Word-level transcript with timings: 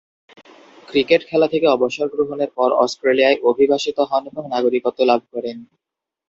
Cricket 0.87 1.21
খেলা 1.29 1.47
থেকে 1.47 1.67
অবসর 1.67 2.07
গ্রহণের 2.07 2.51
পর 2.57 2.69
অস্ট্রেলিয়ায় 2.83 3.37
অভিবাসিত 3.43 3.97
হন 4.09 4.23
ও 4.31 4.41
নাগরিকত্ব 4.47 4.99
লাভ 5.03 5.21
করেন। 5.33 5.57